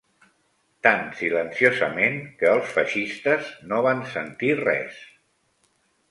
Tan 0.85 1.01
silenciosament 1.17 2.15
que 2.39 2.47
els 2.53 2.71
feixistes 2.77 3.51
no 3.75 3.83
van 3.89 4.01
sentir 4.15 4.49
res 4.61 5.03